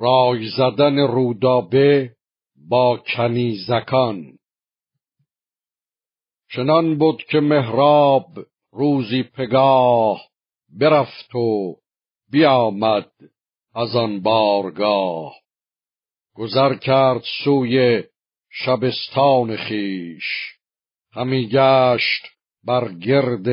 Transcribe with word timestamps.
رای 0.00 0.48
زدن 0.48 0.98
رودابه 0.98 2.12
با 2.68 2.96
کنیزکان. 3.16 4.38
چنان 6.52 6.98
بود 6.98 7.22
که 7.22 7.40
مهراب 7.40 8.26
روزی 8.72 9.22
پگاه 9.22 10.28
برفت 10.68 11.34
و 11.34 11.76
بیامد 12.30 13.10
از 13.74 13.96
آن 13.96 14.20
بارگاه. 14.20 15.34
گذر 16.34 16.74
کرد 16.74 17.22
سوی 17.44 18.04
شبستان 18.50 19.56
خیش 19.56 20.24
همی 21.12 21.48
گشت 21.48 22.26
بر 22.64 22.92
گرد 22.92 23.48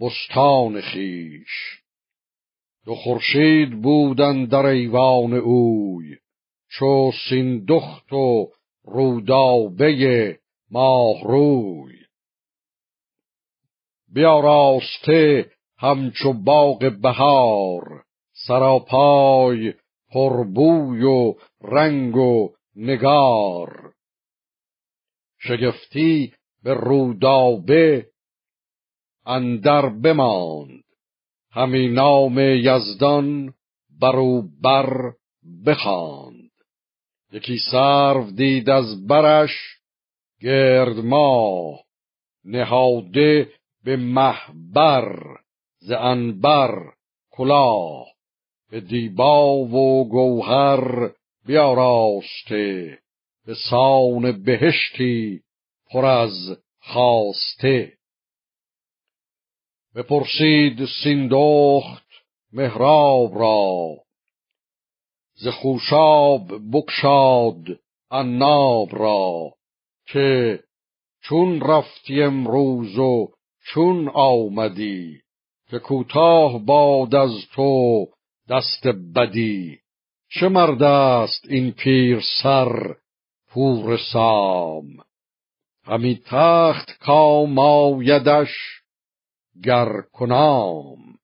بستان 0.00 0.80
خیش. 0.80 1.79
دو 2.86 2.94
خورشید 2.94 3.82
بودن 3.82 4.44
در 4.44 4.66
ایوان 4.66 5.34
اوی 5.34 6.16
چو 6.70 7.12
سیندخت 7.28 8.12
و 8.12 8.46
رودابه 8.84 10.38
ماه 10.70 11.22
روی. 11.24 11.94
بیاراسته 14.12 15.50
همچو 15.78 16.32
باغ 16.32 16.92
بهار 17.02 18.04
سراپای 18.46 19.74
پربوی 20.12 21.02
و 21.02 21.34
رنگ 21.62 22.16
و 22.16 22.50
نگار. 22.76 23.92
شگفتی 25.38 26.32
به 26.62 26.74
رودابه 26.74 28.06
اندر 29.26 29.88
بماند. 29.88 30.89
همی 31.52 31.88
نام 31.88 32.38
یزدان 32.38 33.54
برو 34.00 34.42
بر 34.62 35.12
بخواند. 35.66 36.50
یکی 37.32 37.58
سرو 37.70 38.30
دید 38.30 38.70
از 38.70 39.06
برش 39.06 39.50
گرد 40.40 40.96
ماه 40.96 41.84
نهاده 42.44 43.48
به 43.84 43.96
محبر 43.96 45.22
ز 45.78 45.92
انبر 45.92 46.92
کلاه 47.30 48.06
به 48.70 48.80
دیبا 48.80 49.56
و 49.56 50.08
گوهر 50.08 51.10
بیاراسته 51.46 52.98
به 53.46 53.54
سان 53.70 54.42
بهشتی 54.42 55.40
پر 55.90 56.04
از 56.04 56.58
خواسته 56.80 57.92
بپرسید 59.94 60.84
سیندخت 61.02 62.06
مهراب 62.52 63.38
را. 63.38 63.96
ز 65.34 65.48
خوشاب 65.48 66.50
بکشاد 66.72 67.64
عناب 68.10 68.88
را 68.92 69.52
که 70.06 70.60
چون 71.22 71.60
رفتی 71.60 72.22
امروز 72.22 72.98
و 72.98 73.28
چون 73.66 74.08
آمدی 74.08 75.20
که 75.70 75.78
کوتاه 75.78 76.64
باد 76.64 77.14
از 77.14 77.30
تو 77.54 78.06
دست 78.48 78.86
بدی. 79.16 79.78
چه 80.28 80.48
مرد 80.48 80.82
است 80.82 81.44
این 81.48 81.72
پیر 81.72 82.20
سر 82.42 82.96
پور 83.48 83.98
سام؟ 84.12 84.84
همی 85.84 86.20
تخت 86.26 86.98
کام 86.98 87.58
آیدش 87.58 88.79
گر 89.64 90.00
کنام. 90.12 91.18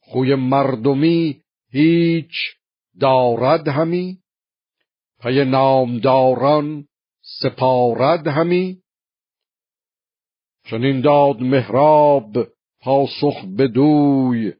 خوی 0.00 0.34
مردمی 0.34 1.40
هیچ 1.70 2.32
دارد 3.00 3.68
همی. 3.68 4.18
پی 5.22 5.44
نامداران 5.44 6.88
سپارد 7.22 8.26
همی. 8.26 8.82
چنین 10.70 11.00
داد 11.00 11.40
مهراب 11.40 12.48
پاسخ 12.80 13.44
بدوی 13.58 14.52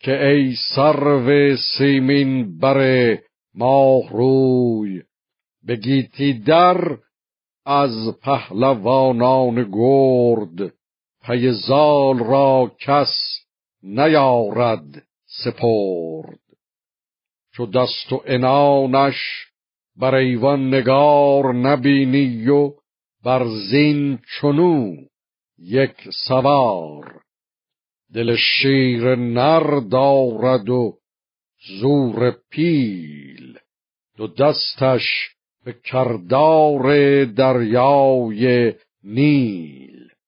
که 0.00 0.26
ای 0.26 0.54
سرو 0.74 1.56
سیمین 1.78 2.58
بر 2.58 3.18
ماه 3.54 4.10
روی. 4.10 5.02
بگیتی 5.68 6.32
در 6.32 6.98
از 7.66 8.14
پهلوانان 8.22 9.70
گرد 9.70 10.74
پی 11.22 11.52
زال 11.52 12.18
را 12.18 12.72
کس 12.80 13.14
نیارد 13.82 15.06
سپرد. 15.26 16.38
چو 17.54 17.66
دست 17.66 18.12
و 18.12 18.22
انانش 18.26 19.16
بر 19.96 20.14
ایوان 20.14 20.74
نگار 20.74 21.54
نبینی 21.54 22.48
و 22.48 22.72
بر 23.24 23.46
زین 23.70 24.18
چنو 24.40 24.96
یک 25.58 25.94
سوار. 26.28 27.20
دل 28.14 28.36
شیر 28.36 29.14
نر 29.14 29.80
دارد 29.80 30.68
و 30.68 30.98
زور 31.80 32.36
پیل. 32.50 33.58
دو 34.16 34.26
دستش 34.26 35.02
به 35.64 35.72
کردار 35.84 37.24
دریای 37.24 38.72
نیل. 39.04 40.01